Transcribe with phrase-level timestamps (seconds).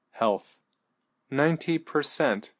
[0.13, 0.57] =Health.=
[1.29, 2.49] Ninety per cent.